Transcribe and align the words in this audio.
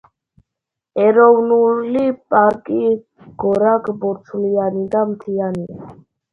ეროვნული 1.03 2.01
პარკი 2.33 2.81
გორაკ–ბორცვიანი 3.47 4.91
და 4.97 5.07
მთიანია. 5.15 5.91